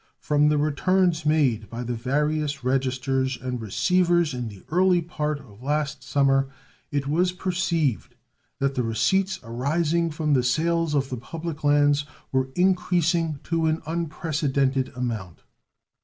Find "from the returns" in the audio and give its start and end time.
0.17-1.27